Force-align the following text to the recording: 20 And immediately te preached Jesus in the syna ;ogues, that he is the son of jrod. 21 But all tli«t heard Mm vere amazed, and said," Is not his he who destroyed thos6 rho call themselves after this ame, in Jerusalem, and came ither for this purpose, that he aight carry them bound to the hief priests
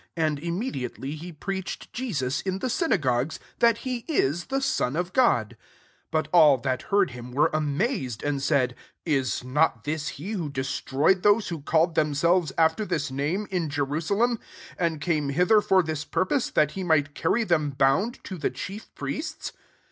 20 0.15 0.27
And 0.27 0.39
immediately 0.39 1.15
te 1.15 1.31
preached 1.31 1.93
Jesus 1.93 2.41
in 2.41 2.57
the 2.57 2.69
syna 2.69 2.97
;ogues, 2.97 3.37
that 3.59 3.77
he 3.85 3.97
is 4.07 4.45
the 4.45 4.59
son 4.59 4.95
of 4.95 5.13
jrod. 5.13 5.49
21 6.09 6.09
But 6.09 6.27
all 6.33 6.59
tli«t 6.59 6.85
heard 6.89 7.09
Mm 7.11 7.35
vere 7.35 7.51
amazed, 7.53 8.23
and 8.23 8.41
said," 8.41 8.73
Is 9.19 9.43
not 9.43 9.85
his 9.85 10.09
he 10.17 10.31
who 10.31 10.49
destroyed 10.49 11.21
thos6 11.21 11.51
rho 11.51 11.59
call 11.61 11.85
themselves 11.89 12.51
after 12.57 12.83
this 12.83 13.11
ame, 13.11 13.45
in 13.51 13.69
Jerusalem, 13.69 14.39
and 14.75 14.99
came 14.99 15.29
ither 15.29 15.61
for 15.61 15.83
this 15.83 16.03
purpose, 16.03 16.49
that 16.49 16.71
he 16.71 16.83
aight 16.83 17.13
carry 17.13 17.43
them 17.43 17.69
bound 17.69 18.23
to 18.23 18.39
the 18.39 18.49
hief 18.49 18.89
priests 18.95 19.53